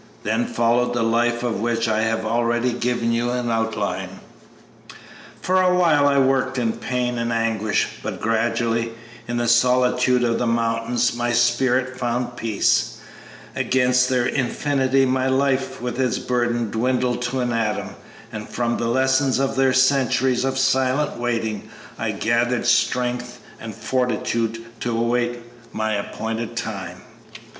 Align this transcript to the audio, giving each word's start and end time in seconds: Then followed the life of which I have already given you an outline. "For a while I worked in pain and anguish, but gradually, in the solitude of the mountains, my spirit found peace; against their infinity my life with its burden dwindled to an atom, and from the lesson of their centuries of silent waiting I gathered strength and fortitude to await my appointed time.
Then 0.23 0.47
followed 0.47 0.95
the 0.95 1.03
life 1.03 1.43
of 1.43 1.59
which 1.59 1.87
I 1.87 2.01
have 2.01 2.25
already 2.25 2.73
given 2.73 3.11
you 3.11 3.29
an 3.29 3.51
outline. 3.51 4.19
"For 5.43 5.61
a 5.61 5.75
while 5.75 6.07
I 6.07 6.17
worked 6.17 6.57
in 6.57 6.71
pain 6.73 7.19
and 7.19 7.31
anguish, 7.31 7.87
but 8.01 8.19
gradually, 8.19 8.93
in 9.27 9.37
the 9.37 9.47
solitude 9.47 10.23
of 10.23 10.39
the 10.39 10.47
mountains, 10.47 11.15
my 11.15 11.31
spirit 11.31 11.95
found 11.99 12.35
peace; 12.35 12.97
against 13.55 14.09
their 14.09 14.25
infinity 14.25 15.05
my 15.05 15.27
life 15.27 15.79
with 15.83 15.99
its 15.99 16.17
burden 16.17 16.71
dwindled 16.71 17.21
to 17.29 17.39
an 17.41 17.53
atom, 17.53 17.89
and 18.31 18.49
from 18.49 18.77
the 18.77 18.87
lesson 18.87 19.39
of 19.39 19.55
their 19.55 19.71
centuries 19.71 20.43
of 20.43 20.57
silent 20.57 21.19
waiting 21.19 21.69
I 21.99 22.09
gathered 22.13 22.65
strength 22.65 23.39
and 23.59 23.75
fortitude 23.75 24.65
to 24.79 24.97
await 24.97 25.43
my 25.71 25.93
appointed 25.93 26.57
time. 26.57 27.03